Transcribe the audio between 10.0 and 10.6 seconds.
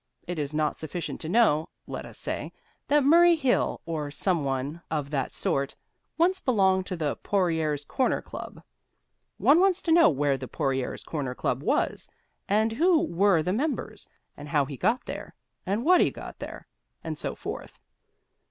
where the